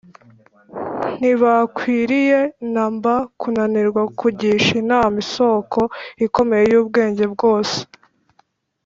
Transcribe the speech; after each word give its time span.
ntibakwiriye 1.17 2.39
na 2.73 2.85
mba 2.93 3.13
kunanirwa 3.39 4.01
kugisha 4.19 4.71
inama 4.83 5.15
isoko 5.25 5.79
ikomeye 6.25 6.63
y’ubwenge 6.73 7.25
bwose. 7.35 7.77